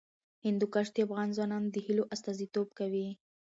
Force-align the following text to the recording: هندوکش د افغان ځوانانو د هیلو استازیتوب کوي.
هندوکش 0.45 0.87
د 0.91 0.97
افغان 1.05 1.27
ځوانانو 1.35 1.67
د 1.71 1.77
هیلو 1.85 2.03
استازیتوب 2.13 2.67
کوي. 2.79 3.07